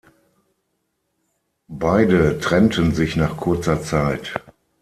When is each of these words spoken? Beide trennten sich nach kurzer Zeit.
Beide 1.67 2.39
trennten 2.39 2.95
sich 2.95 3.15
nach 3.17 3.37
kurzer 3.37 3.83
Zeit. 3.83 4.33